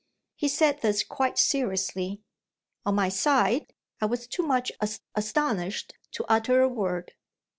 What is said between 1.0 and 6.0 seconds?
quite seriously. On my side, I was too much as astonished